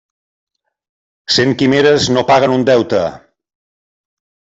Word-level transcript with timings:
Cent 1.35 1.53
quimeres 1.59 2.07
no 2.15 2.23
paguen 2.31 2.53
un 2.55 2.65
deute. 2.71 3.03